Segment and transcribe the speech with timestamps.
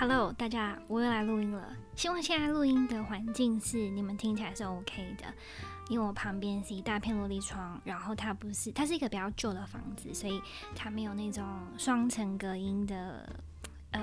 [0.00, 1.76] Hello，大家，我又来录音了。
[1.94, 5.24] 希望现在录音的环境是你们听起来是 OK 的，
[5.90, 10.40] 因为我旁边是一大片落地窗，然后它不是，它是一个比较旧的房子，所以
[10.74, 11.44] 它没有那种
[11.76, 13.28] 双层隔音的
[13.90, 14.02] 呃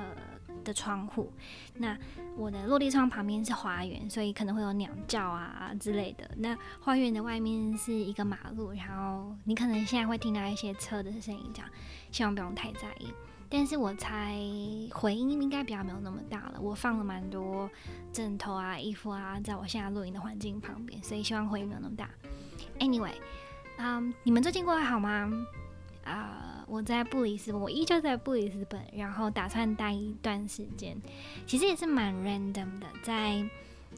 [0.63, 1.31] 的窗户。
[1.75, 1.97] 那
[2.35, 6.29] 我的落地窗旁边是花园，所以可能会有鸟叫啊之类的。
[6.37, 11.69] 那花园的外面是一个马路，然后你可能现在会听到一些车的声音，这样，
[12.11, 13.13] 希望不用太在意。
[13.49, 14.35] 但是我猜
[14.91, 16.59] 回音应该比较没有那么大了。
[16.59, 17.69] 我放了蛮多
[18.11, 22.09] 枕头啊、衣服啊，在我现在录音的环境旁边，所以希望回音没有那么大。
[22.79, 23.15] Anyway，
[23.77, 25.31] 嗯、你们最近过得好吗？
[26.07, 30.97] 啊、我在布里斯，我依旧在布里斯本，然后打算待一段时间。
[31.45, 33.43] 其实也是蛮 random 的，在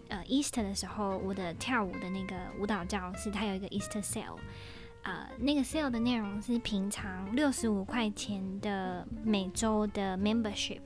[0.08, 4.38] 呃 Easter 的时候，我的跳舞的那个舞蹈教室，它有一个 Easter sale。
[5.04, 10.82] 呃，那个 sale 的内容是平常六十五块钱的每周的 membership，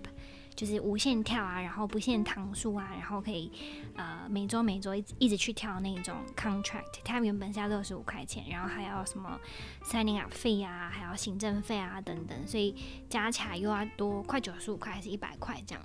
[0.56, 3.52] 就是无限跳啊，然后不限堂数啊，然后可以
[3.96, 7.00] 呃每周每周一直一直去跳那种 contract。
[7.04, 9.40] 它原本是要六十五块钱，然后还要什么
[9.84, 12.76] signing up 费啊，还要行政费啊等等，所以
[13.10, 15.84] 加起来又要多快九十五块还是一百块这样。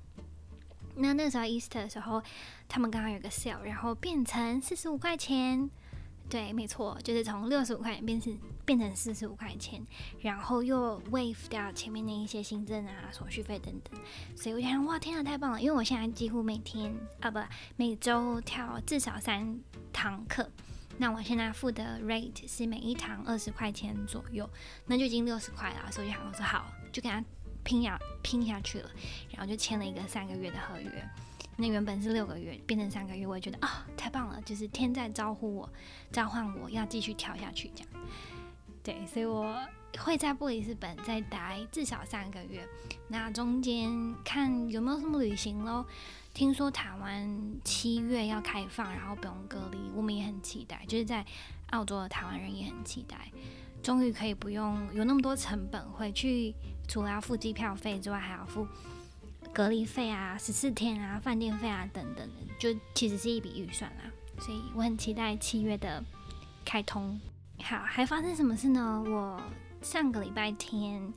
[0.97, 2.23] 那那时候 Easter 的时候，
[2.69, 5.71] 他们刚好有个 sale，然后变成四十五块钱。
[6.29, 9.83] 对，没错，就是从六十五块钱变成变成四十五块钱，
[10.21, 13.99] 然后又 waive 掉前面那一些行政啊、手续费等等，
[14.37, 15.61] 所以我想，哇，天啊，太棒了！
[15.61, 17.41] 因为我现在几乎每天啊不，
[17.77, 19.59] 每周跳至少三
[19.91, 20.51] 堂课，
[20.99, 24.49] 那我现在付的 rate 是每一堂二十块钱左右，
[24.85, 27.25] 那就已经六十块了，所以我想说好，就跟他
[27.65, 28.91] 拼下拼下去了，
[29.31, 31.09] 然后就签了一个三个月的合约。
[31.61, 34.41] 那原本是六个月，变成三个月，我也觉得啊、太棒了！
[34.43, 35.69] 就是天在招呼我，
[36.13, 37.89] 召唤我要继续跳下去，这样。
[38.85, 39.59] 对，所以我
[39.99, 42.65] 会在布里斯本再待至少三个月。
[43.09, 45.85] 那中间看有没有什么旅行咯。
[46.33, 50.85] 听说台湾七月要开放，然后不用隔离，我们也很期待。
[50.87, 51.27] 就是在
[51.71, 53.33] 澳洲的台湾人也很期待，
[53.83, 56.55] 终于可以不用有那么多成本回去，
[56.87, 58.65] 除了要付机票费之外，还要付。
[59.53, 64.05] 隔离费啊，十四天啊，饭店费啊，等等的，就其实是一笔预算啦。
[64.41, 66.03] 所以我很期待七月的
[66.65, 67.21] 开通。
[67.63, 69.03] 好，还发生什么事呢？
[69.07, 69.43] 我
[69.83, 71.13] 上个礼拜天。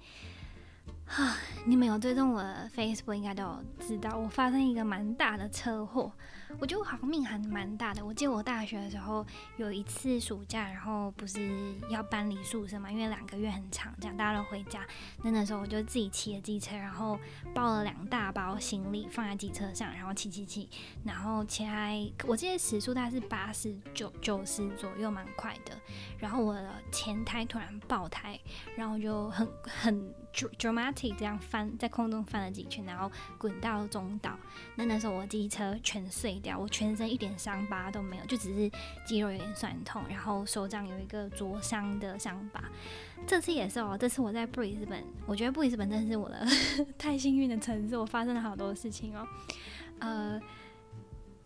[1.08, 3.44] 啊，你们有追踪我的 Facebook 应该都
[3.80, 6.12] 知道，我发生一个蛮大的车祸。
[6.60, 8.06] 我觉得我好像命还蛮大的。
[8.06, 9.26] 我记得我大学的时候
[9.58, 14.86] 有一次暑假，然后不是要搬离宿舍嘛，因为两个月很长，这样大家都回家。
[15.24, 17.20] 那那时候我就自己骑了机车，然后
[17.54, 20.70] 抱了两大包行李放在机车上，然后骑骑骑，
[21.04, 25.76] 然后骑来，我记得时速大概是八十九九十左右，蛮快的。
[26.20, 28.40] 然后我的前胎突然爆胎，
[28.76, 31.16] 然后就很很 dramatic。
[31.18, 34.38] 这样翻在空中翻了几圈，然后滚到中岛。
[34.76, 38.72] 那那时候我机车全碎掉，我全身一点伤疤都没有，就只是
[39.06, 42.64] 肌肉有点酸痛，然后手掌有一个灼伤的伤疤。
[43.28, 46.46] 这次也是哦，这次我在布里斯本，我觉得布里斯本真的是我的
[46.98, 49.28] 太幸运的城市，我发生了好多事情哦。
[50.00, 50.40] 呃，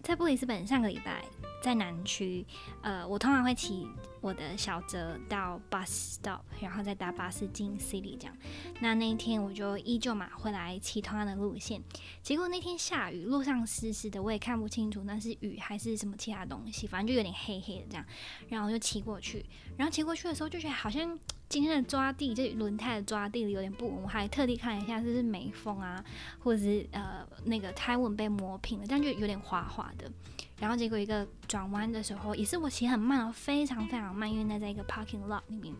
[0.01, 1.23] 在布里斯本上个礼拜。
[1.61, 2.45] 在南区，
[2.83, 3.87] 呃，我通常会骑
[4.25, 8.35] 我的小泽到 bus stop，然后再搭巴士进 city 这样。
[8.79, 11.79] 那那一天我就依旧嘛，回来骑同样的路线。
[12.23, 18.03] 结果那天下雨，路上湿湿的，我也看不清楚那是雨还是什么其他东西，反正就有点黑黑的这样。
[18.49, 19.45] 然后我就骑过去，
[19.77, 21.15] 然后骑过去的时候就觉得好像
[21.47, 26.03] 今天的抓地，这轮胎的抓地有点不稳，我还特地看了一下，是是没风啊，
[26.39, 30.11] 或者是呃那个胎纹被磨平了，这样就有点滑滑的。
[30.59, 35.73] 然后结果一个转弯的时候，也是我骑很慢哦，非常非常慢，因为那在一个 parking lot 里面。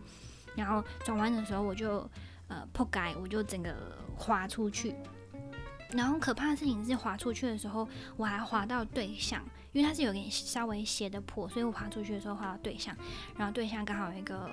[0.56, 2.10] 然后转弯的时候，我就
[2.48, 3.76] 呃扑街，我就整个
[4.16, 4.96] 滑出去。
[5.92, 7.88] 然后可怕的事情是，滑出去的时候，
[8.18, 12.96] 我还滑到对向，因为它是有点稍微斜的坡，所以我滑出去的时候滑到对向，
[13.36, 14.50] 然后对向刚好有一个。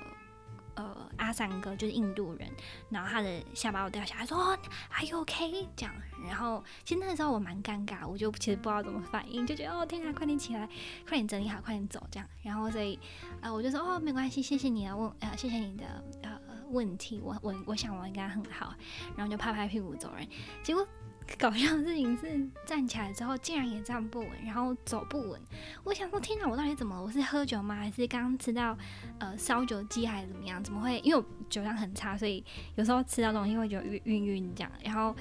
[0.75, 2.49] 呃，阿三哥就是印度人，
[2.89, 4.57] 然后他的下巴我掉下来，说哦
[4.89, 5.67] ，Are you OK？
[5.75, 5.93] 这样，
[6.25, 10.67] 然后其实那时候我蛮尴尬，我就其实不知道怎么反应，就觉得哦天啊，快点起来，
[11.07, 12.27] 快点整理好，快点走这样。
[12.41, 12.99] 然后所以
[13.41, 16.39] 呃，我就说哦，没关系，谢谢你的问，呃，谢谢你的呃
[16.69, 18.73] 问题，我我我想我应该很好，
[19.15, 20.27] 然后就拍拍屁股走人，
[20.63, 20.87] 结果。
[21.39, 25.41] 搞笑的事情是，站起来之后竟然也站不稳，然后走不稳。
[25.83, 27.01] 我想说，天哪，我到底怎么了？
[27.01, 27.75] 我是喝酒吗？
[27.75, 28.77] 还是刚刚吃到
[29.19, 30.63] 呃烧酒鸡还是怎么样？
[30.63, 30.99] 怎么会？
[30.99, 32.43] 因为我酒量很差，所以
[32.75, 34.71] 有时候吃到东西会觉得晕晕晕这样。
[34.83, 35.15] 然后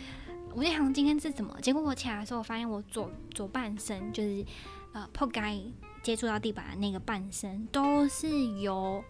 [0.55, 1.59] 我就想今天是怎么？
[1.61, 4.45] 结果我起来的时候，我发现我左左半身就是
[4.93, 5.73] 呃扑街
[6.03, 8.29] 接触到地板的那个半身都是
[8.61, 9.03] 油。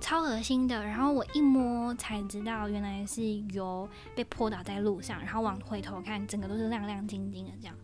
[0.00, 0.84] 超恶心的。
[0.84, 3.22] 然后我一摸才知道，原来是
[3.52, 7.74] 油被泼倒在路上，然后往回头看，整个都是亮亮晶晶的这样，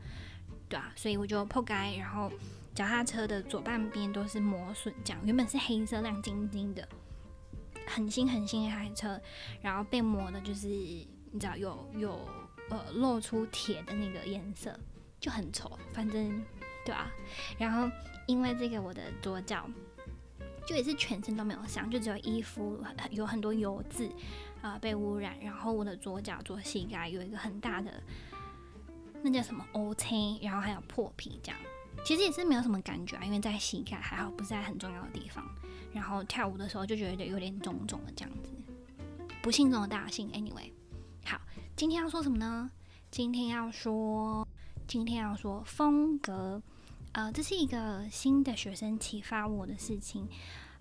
[0.68, 2.30] 对啊，所以我就破街，然后
[2.74, 6.86] 脚踏车的左半边都是磨损，这样原本是黑色亮晶晶的，
[7.86, 9.20] 很新很新的台车，
[9.60, 12.20] 然后被磨的就是你知道有有
[12.70, 14.78] 呃露出铁的那个颜色，
[15.18, 16.42] 就很丑，反正
[16.84, 17.10] 对啊，
[17.58, 17.90] 然后
[18.26, 19.68] 因为这个我的左脚。
[20.66, 24.10] 就也是全身都没有伤，就只有衣服有很多油渍
[24.60, 28.02] 啊、被污染，然后我的左脚左膝盖有一个很大的
[29.22, 31.60] 那叫什么 O 青，然后还有破皮这样，
[32.04, 35.44] 其实也是没有什么感觉啊，因为在膝盖还好，不是在很重要的地方。
[35.92, 38.50] 然后跳舞的时候就觉得有点肿肿的这样子，
[39.42, 40.30] 不幸中的大幸。
[40.30, 40.72] Anyway，
[41.24, 41.40] 好，
[41.76, 42.70] 今天要说什么呢？
[43.10, 44.46] 今天要说，
[44.86, 46.62] 今天要说风格。
[47.12, 50.26] 呃，这是一个新的学生启发我的事情。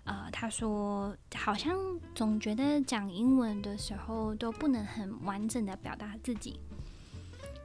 [0.04, 1.76] 呃，他说好像
[2.14, 6.58] 总觉得讲英文的时候都不能很完整的表达自己。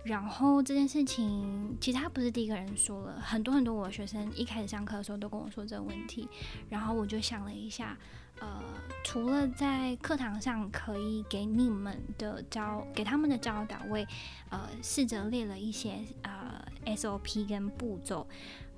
[0.03, 6.29] 然后这件事情其实他不是第一个人说了，很多很多我的学生一开始上课的时候都跟我说这个问题。
[6.69, 7.97] 然后我就想了一下，
[8.39, 8.63] 呃，
[9.03, 14.07] 除了在课堂上可以给你们的教，给他们的教导，为
[14.49, 16.65] 呃试着列了一些呃。
[16.87, 18.25] SOP 跟步骤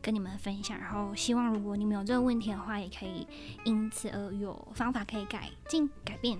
[0.01, 3.27] 跟你们分享，然后希望如果你们有这个问题的话，也可以
[3.65, 6.39] 因此而有方法可以改进改变。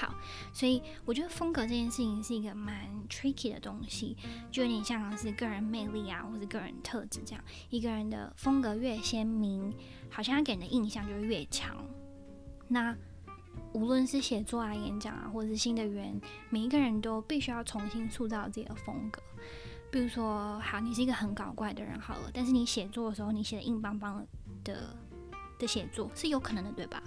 [0.00, 0.14] 好，
[0.50, 4.16] 所以我觉得风格这件事情是一个蛮 tricky 的东西，
[4.50, 7.44] 就有点像是个人魅力啊，或者个人特质这样。
[7.68, 9.74] 一个人的风格越鲜明，
[10.08, 11.76] 好像他给人的印象就越强。
[12.66, 12.96] 那
[13.74, 16.18] 无论是写作啊、演讲啊，或者是新的语言，
[16.48, 19.20] 每一个人都必须要重新塑造自己的风格。
[19.92, 24.26] 比如说，好，你是一个很搞怪的人，好了，但是你写作的时候，你写的硬邦邦
[24.64, 24.96] 的
[25.58, 27.02] 的写作是有可能的，对吧？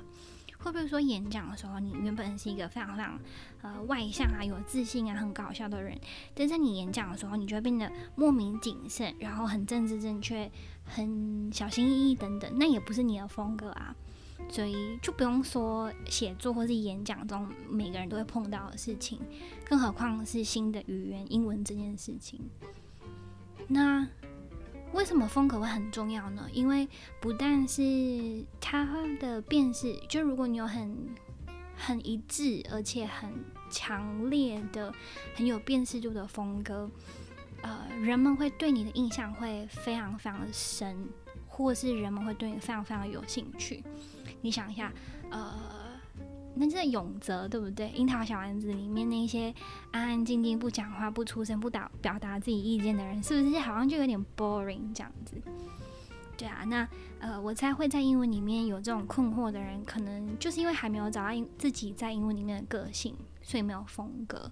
[0.63, 3.19] 会不会说演讲的时候，你原本是一个非常非常
[3.61, 5.99] 呃外向啊、有自信啊、很搞笑的人，
[6.33, 10.49] 但是你演讲的时候，你就会变得莫名谨慎，然后很政治正确、
[10.85, 13.93] 很小心翼翼等等，那也不是你的风格啊。
[14.49, 19.19] 所以就不用说写作或是演讲中每个人都会碰到的事情，
[19.65, 22.39] 更何况是新的语言英文这件事情。
[23.67, 24.05] 那
[24.93, 26.47] 为什么风格会很重要呢？
[26.53, 26.87] 因为
[27.19, 28.87] 不但是它
[29.19, 30.95] 的辨识，就如果你有很
[31.75, 33.29] 很一致而且很
[33.69, 34.93] 强烈的、
[35.35, 36.89] 很有辨识度的风格，
[37.61, 41.09] 呃，人们会对你的印象会非常非常的深，
[41.47, 43.83] 或是人们会对你非常非常有兴趣。
[44.41, 44.93] 你想一下，
[45.31, 45.82] 呃。
[46.55, 47.89] 那这永泽对不对？
[47.91, 49.53] 樱桃小丸子里面那些
[49.91, 55.35] 安安静静不讲话、不出声、不表表达自己意见的人，是不是好像就有点 boring 这样子？
[56.37, 56.87] 对啊，那
[57.19, 64.51] 呃，我猜会在英文里面有这种困惑的人，可能就是因为还没有找到自己在英文里面的个性，所以没有风格。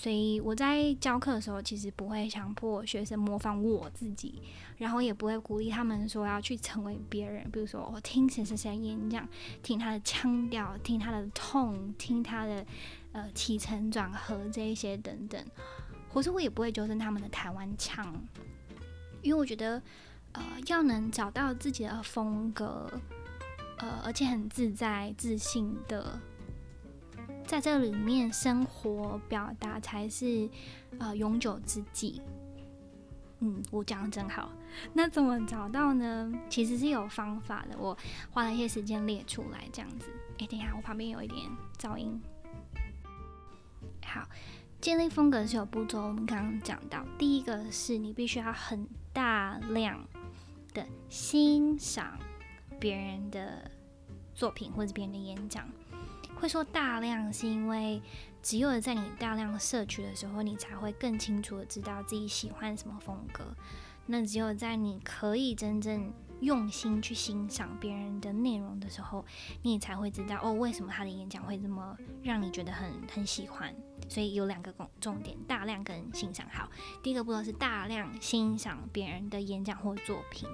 [0.00, 4.40] 所以我在教课的时候，其实不会强迫学生模仿我自己，
[4.78, 7.46] 然后也不会鼓励他们说要去成为别人。
[7.50, 9.28] 比如说，我听谁谁谁演讲，
[9.62, 12.64] 听他的腔调，听他的 tone，听他的
[13.12, 15.38] 呃起承转合这一些等等，
[16.08, 18.10] 或是我也不会纠正他们的台湾腔，
[19.20, 19.82] 因为我觉得
[20.32, 22.90] 呃要能找到自己的风格，
[23.76, 26.18] 呃而且很自在自信的。
[27.50, 30.48] 在这里面生活表达才是
[31.00, 32.22] 呃永久之计。
[33.40, 34.52] 嗯，我讲的真好。
[34.92, 36.32] 那怎么找到呢？
[36.48, 37.76] 其实是有方法的。
[37.76, 37.98] 我
[38.30, 40.12] 花了一些时间列出来，这样子。
[40.38, 41.40] 哎，等一下，我旁边有一点
[41.76, 42.22] 噪音。
[44.04, 44.28] 好，
[44.80, 46.00] 建立风格是有步骤。
[46.02, 49.98] 我们刚刚讲到，第一个是你必须要很大量
[50.72, 52.16] 的欣赏
[52.78, 53.68] 别人的
[54.36, 55.68] 作品或者别人的演讲。
[56.40, 58.00] 会说大量，是因为
[58.42, 63.44] 只有在你大量摄取的时候，你才会更清楚的知道自己喜欢什么风格。
[64.06, 69.22] 那只有在你可以真正用心去欣赏别人的内容的时候，
[69.60, 73.74] 你才会知道哦，为什么他的演讲会这么让你觉得很很喜欢。
[74.08, 76.48] 所以有两个重重点：大量跟欣赏。
[76.50, 76.68] 好，
[77.02, 80.48] 第一个步骤是大量欣赏别人的演讲或作品。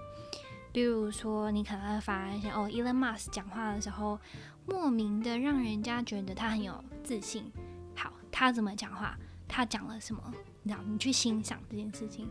[0.77, 4.21] 比如说，你可能会发现哦，Elon Musk 讲话的时候，
[4.67, 7.51] 莫名的让人家觉得他很有自信。
[7.95, 9.17] 好，他怎么讲话？
[9.49, 10.23] 他讲了什么？
[10.65, 12.29] 你知道，你去欣赏这件事情。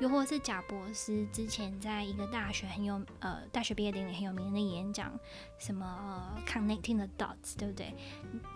[0.00, 5.16] 又或是贾博斯之前在一个大学很有呃大学毕业典礼很有名的演讲，
[5.56, 7.94] 什么、呃、Connecting the Dots，对不对？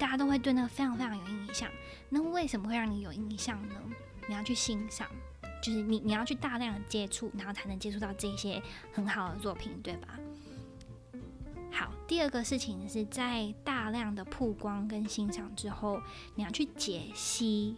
[0.00, 1.70] 大家都会对那个非常非常有印象。
[2.08, 3.76] 那为什么会让你有印象呢？
[4.26, 5.06] 你要去欣赏。
[5.62, 8.62] 就是你，你要去大量的接触，然后才能接触到这些
[8.92, 10.18] 很好的作品，对吧？
[11.70, 16.00] 好，第二个事情是在大量的曝光跟欣赏之后，
[16.34, 17.76] 你要去解析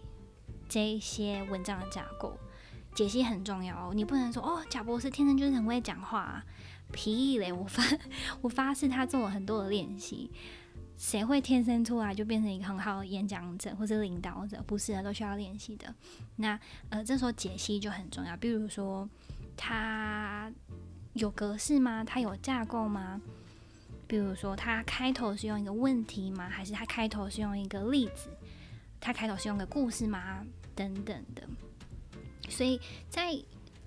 [0.69, 2.39] 这些文章的架构，
[2.95, 3.93] 解析很重要哦。
[3.95, 6.45] 你不能说哦，贾博士天生就是很会讲话啊，
[6.93, 7.53] 屁嘞！
[7.53, 7.83] 我发
[8.43, 10.31] 我发誓他做了很多的练习。
[11.01, 14.63] 谁会天生出来就变成一个很好的演讲者或者领导者？
[14.67, 15.93] 不是的，都需要练习的。
[16.37, 18.37] 那呃，这时候解析就很重要。
[18.37, 19.09] 比如说，
[19.57, 20.53] 他
[21.15, 22.05] 有格式吗？
[22.05, 23.19] 他有架构吗？
[24.07, 26.51] 比如说，他开头是用一个问题吗？
[26.51, 28.29] 还是他开头是用一个例子？
[29.01, 30.47] 他开头是用个故事吗？
[30.75, 31.49] 等等的。
[32.51, 32.79] 所以
[33.09, 33.35] 在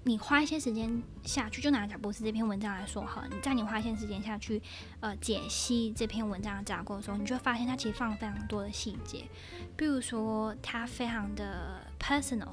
[0.06, 4.62] 你花一些时间下去，就拿贾伯斯这篇文章来说哈，你在你花一些时间下去，
[5.00, 9.24] 呃，解析这篇文章的架构的时候，你就会发现他其实放了非常多的细节，
[9.78, 12.50] 比如说他非常的 personal，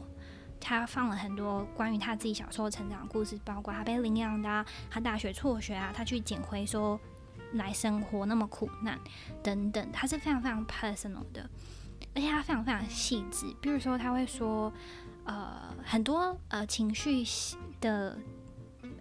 [0.60, 7.00] 他放了很多关于他自己小时候成长的故事，包括他被领养的啊，他大学辍学啊，他去捡回收
[7.54, 8.96] 来生活那么苦难
[9.42, 11.50] 等等，他是非常非常 personal 的，
[12.14, 14.72] 而且他非常非常细致，比如说他会说。
[15.30, 17.24] 呃，很多呃情绪
[17.80, 18.18] 的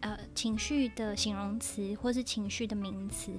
[0.02, 3.32] 呃情绪的形容词或是情绪的名词，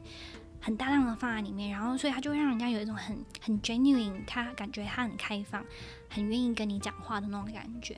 [0.61, 5.65] 很大量的放在里面，然后所以他就会让人家有一种很很 genuine，他感觉他很开放，
[6.09, 7.97] 很愿意跟你讲话的那种感觉。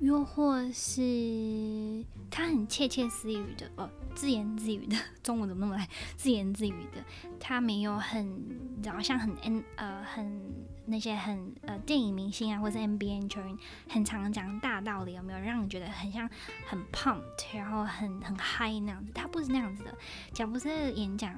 [0.00, 5.88] 又或是他很窃窃私语的，哦，自言自语的， 中文怎么那么来？
[6.16, 7.04] 自言自语的，
[7.40, 8.42] 他没有很，
[8.82, 10.40] 然后像很 N 呃很
[10.86, 13.56] 那些很呃电影明星啊，或是 NBA 球员，
[13.88, 16.28] 很常讲大道理，有没有让你觉得很像
[16.66, 19.12] 很 pumped，然后很很嗨那样子？
[19.14, 19.96] 他不是那样子的，
[20.32, 21.34] 贾伯斯演讲。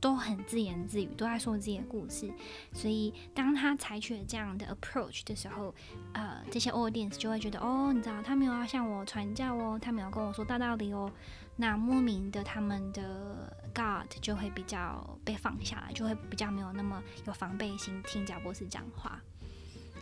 [0.00, 2.30] 都很自言自语，都在说自己的故事。
[2.72, 5.74] 所以当他采取了这样的 approach 的时候，
[6.12, 11.10] 呃，这些 audience 就会觉得，哦，你知道，他没有要向我传教哦，他没有跟我说大道理哦。
[11.56, 19.20] 那莫名的，他们的 God 就会比较被放下来，就会比较没有那么有防备心听贾博士讲话。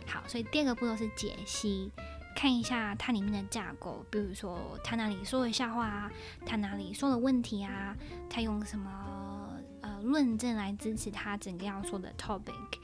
[0.05, 1.89] 好，所以第二个步骤是解析，
[2.35, 6.11] 看一下它里面的架构，比如说他哪里说的笑话啊，
[6.45, 7.95] 他哪里说的问题啊，
[8.29, 9.24] 他用什么。
[10.05, 12.79] 论证来支持他整个要说的 topic，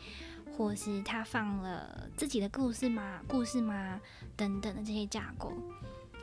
[0.57, 3.21] 或是他放了自己的故事吗？
[3.27, 4.01] 故事吗？
[4.35, 5.53] 等等的这些架构。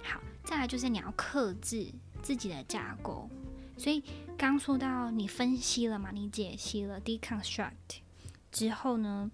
[0.02, 1.86] 好，再来就是你要克制
[2.22, 3.28] 自己的架构。
[3.76, 4.02] 所以
[4.36, 8.00] 刚说到你分析了嘛，你解析了 deconstruct
[8.50, 9.30] 之后呢，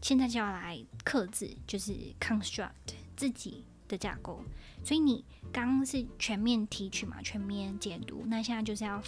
[0.00, 2.70] 现在就要来克制，就是 construct
[3.16, 4.42] 自己的架构。
[4.84, 9.02] 所以你刚刚是全面提取嘛，全面解读，那现在就是要。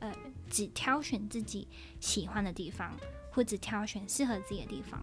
[0.00, 0.14] 呃，
[0.50, 1.68] 只挑选自己
[2.00, 2.96] 喜欢的地方，
[3.30, 5.00] 或只挑选适合自己的地方。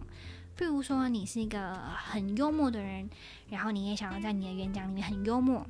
[0.56, 3.08] 比如说，你是一个很幽默的人，
[3.50, 5.66] 然后你也想要在你的演讲里面很幽默，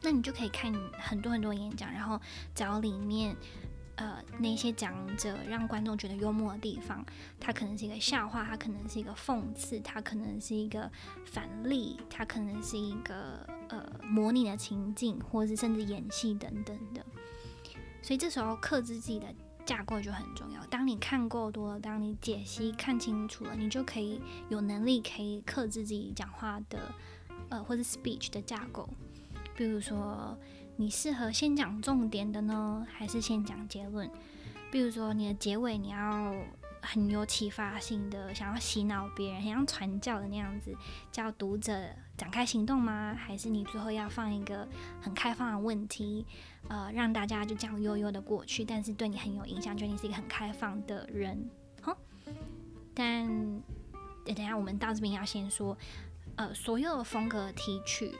[0.00, 2.18] 那你就可以看很多很多演讲，然后
[2.54, 3.36] 找里面
[3.96, 7.04] 呃那些讲者让观众觉得幽默的地方。
[7.38, 10.90] 它可能是一个笑话，它可能是一个讽刺，它可能是一个
[11.26, 17.04] 反例，它可能是一个呃模拟的情境，或是甚至演戏等等的。
[18.02, 19.26] 所以这时候克制自己的
[19.64, 20.64] 架构就很重要。
[20.66, 26.92] 当你看够多了，当你解析看清楚了，你就可以有能力可以克制自己讲话的，
[27.48, 28.88] 呃，或者 speech 的架构。
[29.54, 30.36] 比如说，
[30.76, 34.10] 你适合先讲重点的呢，还是先讲结论？
[34.70, 36.34] 比如说，你的结尾你要。
[36.82, 40.74] 很有启发性的，想要洗脑别人，很像传教的那样子，
[41.12, 41.72] 叫读者
[42.16, 43.14] 展开行动吗？
[43.14, 44.66] 还是你最后要放一个
[45.00, 46.26] 很开放的问题，
[46.68, 51.48] 呃，让大家就这样悠悠的过去，但是对你很有影响，觉得你是一个很开放的人，
[51.82, 51.96] 好。
[52.94, 53.26] 但
[54.24, 55.76] 等一下，我们到这边要先说，
[56.36, 58.14] 呃，所有的风格提取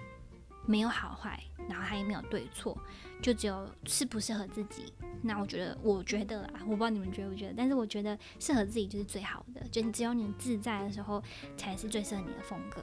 [0.67, 2.77] 没有好坏，然后它也没有对错，
[3.23, 4.93] 就只有适不适合自己。
[5.23, 11.23] 那我觉得，我觉得啦，我不知道你们觉不觉得，但是我觉得适合自己就是最好的，就只有你自在的时候，
[11.57, 12.83] 才是最适合你的风格。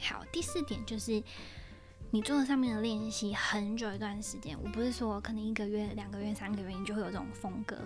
[0.00, 1.20] 好，第四点就是
[2.12, 7.76] 你做了上面的练习很久一段时间，我不是说可能一个月、两个月、三个月你就会有这种风格，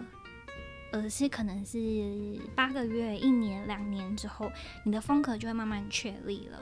[0.92, 4.52] 而是可能是八个月、一年、两年之后，
[4.84, 6.60] 你的风格就会慢慢确立了。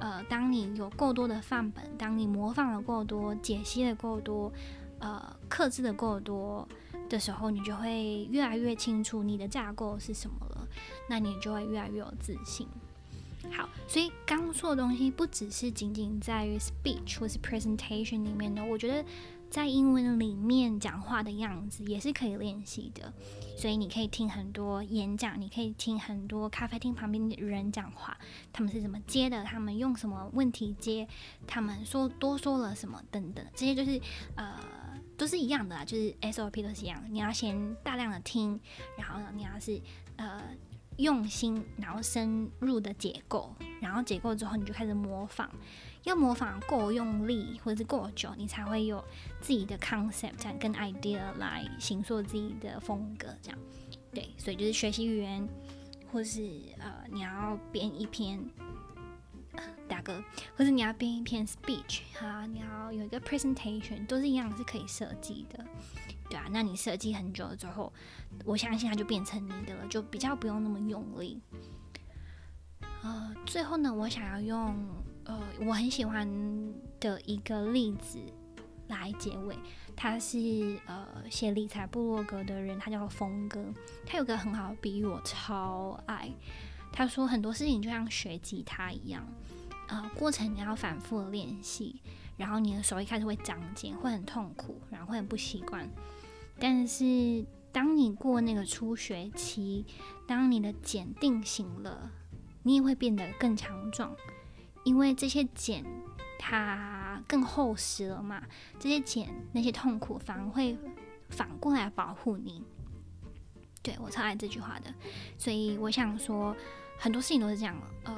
[0.00, 4.52] 呃，当你有够多的范本，当你模仿了够多，解析了够多。
[5.00, 6.68] 呃，克制的够多
[7.08, 10.66] 的时候，你就会越来越清楚你的架构是什么了，
[11.08, 12.66] 那你就会越来越有自信。
[13.52, 19.04] 好，所以刚说的东西不只是仅仅在于 speech 或是 presentation 里面的，我觉得
[19.50, 23.12] 在英文里面讲话的样子也是可以练习的。
[23.56, 28.16] 所以你可以听很多演讲，你可以听很多咖啡厅旁边的人讲话，
[28.52, 31.08] 他们是怎么接的，他们用什么问题接，
[31.46, 34.00] 他们说多说了什么等等，这些就是
[34.36, 34.54] 呃。
[35.16, 37.02] 都是一样的啦，就是 SOP 都是一样。
[37.10, 38.60] 你要先大量的听，
[38.96, 39.80] 然后呢，你要是
[40.14, 40.40] 呃
[40.98, 45.50] 用心，然后深入的解构，然后解构之后你就开始模仿，
[46.08, 49.04] 要模仿够用力或者是够久，你才会有
[49.40, 53.58] 自己的 concept 跟 idea 来形塑自己的风格，这样。
[54.12, 55.48] 对，所以就是学习语言，
[56.10, 56.40] 或是
[56.78, 58.40] 呃你要编一篇。
[59.88, 60.22] 打歌，
[60.56, 65.64] 或者你要编一篇 speech 哈，你要有一个 presentation，都是一样是可以设计的，
[66.30, 67.92] 对啊，那你设计很久了之后，
[68.44, 71.40] 我相信它就变成你的了，就比较不用那么用力。
[73.02, 74.76] 呃，最后呢，我想要用
[75.28, 76.28] 呃我很喜欢
[76.98, 78.18] 的一个例子
[78.88, 79.56] 来结尾，
[79.94, 83.64] 他是呃写理财部落格的人，他叫峰哥，
[84.04, 86.28] 他有个很好的比喻，我超爱。
[86.90, 89.24] 他说很多事情就像学吉他一样。
[89.88, 92.02] 呃，过程你要反复练习，
[92.36, 95.88] 然后你的手一开始会长茧，会很痛苦，然后会很不习惯。
[96.58, 99.84] 但是当你过那个初学期，
[100.26, 102.10] 当你的茧定型了，
[102.62, 104.14] 你也会变得更强壮，
[104.88, 105.84] 因为这些茧
[106.38, 108.42] 它更厚实了嘛。
[108.78, 110.74] 这些茧那些痛苦反而会
[111.28, 112.64] 反过来保护你。
[113.82, 114.92] 对，我超爱这句话的，
[115.36, 116.56] 所以我想说
[116.98, 118.16] 很多事情都是这样，呃。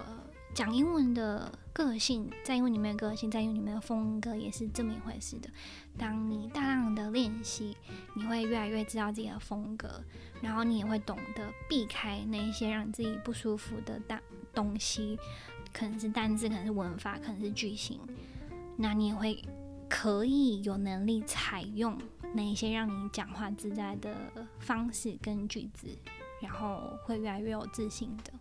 [0.53, 5.49] 讲英文的个性，在英文里面的个性，在英文里面的风格也是这么一回事的。
[5.97, 7.77] 当你大量的练习，
[8.17, 10.03] 你会越来越知道自己的风格，
[10.43, 14.21] 然后你也会懂得避开那一些让自己不舒服的单
[14.53, 15.17] 东西，
[15.73, 17.99] 可能是单字，可能是文法，可能是句型。
[18.77, 19.43] 那你也会
[19.89, 21.99] 可以有能力采用
[22.35, 24.15] 那一些让你讲话自在的
[24.59, 25.89] 方式跟句子，
[26.41, 28.33] 然后会越来越有自信的。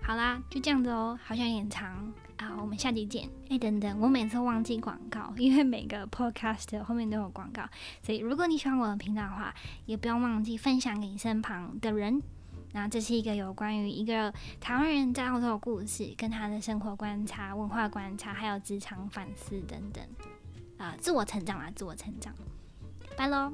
[0.00, 3.28] 好啦，就这样子哦，好像有点长啊，我们下集见。
[3.50, 7.68] 哎，等等，我每次忘记广告，因为每个 podcast 后面都有广告，
[8.02, 9.54] 所以如果你喜欢我的频道的话，
[9.86, 12.20] 也不要忘记分享给你身旁的人。
[12.72, 20.02] 然后这是一个有关于一个台湾人在澳洲的故事，跟他的生活观察、文化观察，还有职场反思等等。
[20.78, 22.34] 啊，自我成长啊，自我成长。
[23.16, 23.52] 拜喽。